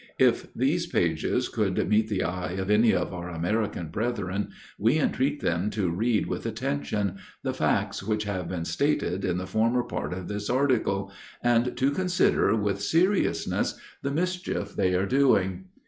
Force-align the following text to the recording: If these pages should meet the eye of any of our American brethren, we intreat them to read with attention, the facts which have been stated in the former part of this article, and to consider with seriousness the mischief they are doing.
If 0.17 0.51
these 0.55 0.87
pages 0.87 1.51
should 1.55 1.87
meet 1.87 2.07
the 2.07 2.23
eye 2.23 2.53
of 2.53 2.71
any 2.71 2.91
of 2.91 3.13
our 3.13 3.29
American 3.29 3.89
brethren, 3.89 4.49
we 4.79 4.97
intreat 4.97 5.41
them 5.41 5.69
to 5.69 5.91
read 5.91 6.25
with 6.25 6.47
attention, 6.47 7.17
the 7.43 7.53
facts 7.53 8.01
which 8.01 8.23
have 8.23 8.49
been 8.49 8.65
stated 8.65 9.23
in 9.23 9.37
the 9.37 9.45
former 9.45 9.83
part 9.83 10.11
of 10.11 10.27
this 10.27 10.49
article, 10.49 11.11
and 11.43 11.77
to 11.77 11.91
consider 11.91 12.55
with 12.55 12.81
seriousness 12.81 13.79
the 14.01 14.09
mischief 14.09 14.75
they 14.75 14.95
are 14.95 15.05
doing. 15.05 15.65